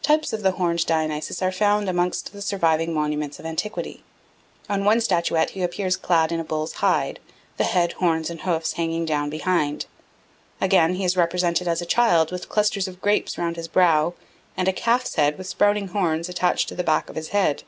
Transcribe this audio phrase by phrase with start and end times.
[0.00, 4.02] Types of the horned Dionysus are found amongst the surviving monuments of antiquity.
[4.66, 7.20] On one statuette he appears clad in a bull's hide,
[7.58, 9.84] the head, horns, and hoofs hanging down behind.
[10.58, 14.14] Again, he is represented as a child with clusters of grapes round his brow,
[14.56, 17.62] and a calf's head, with sprouting horns, attached to the back of his head.